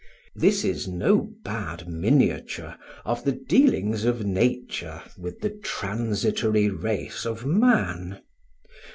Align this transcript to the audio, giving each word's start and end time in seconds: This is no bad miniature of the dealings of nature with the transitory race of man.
This 0.33 0.63
is 0.65 0.87
no 0.87 1.29
bad 1.43 1.87
miniature 1.87 2.75
of 3.05 3.23
the 3.23 3.33
dealings 3.33 4.03
of 4.03 4.25
nature 4.25 5.03
with 5.15 5.41
the 5.41 5.51
transitory 5.51 6.71
race 6.71 7.23
of 7.23 7.45
man. 7.45 8.19